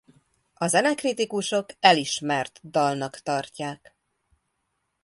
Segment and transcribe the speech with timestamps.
[0.53, 3.95] A zenekritikusok elismert dalnak tartják.